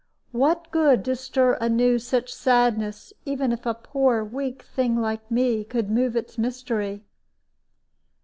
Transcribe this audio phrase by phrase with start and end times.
[0.31, 5.63] What good to stir anew such sadness, even if a poor weak thing like me
[5.63, 7.03] could move its mystery?